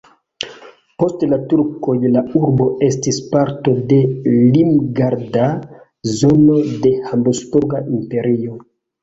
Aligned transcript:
Post 1.01 1.25
la 1.33 1.37
turkoj 1.51 1.97
la 2.15 2.23
urbo 2.39 2.67
estis 2.87 3.19
parto 3.35 3.75
de 3.93 3.99
limgarda 4.57 5.45
zono 6.15 6.59
de 6.87 6.95
Habsburga 7.13 7.85
Imperio. 8.01 8.59